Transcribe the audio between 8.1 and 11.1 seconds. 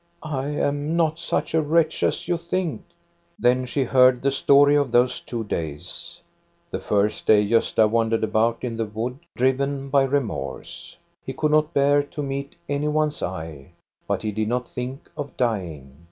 about in the wood, driven by remorse.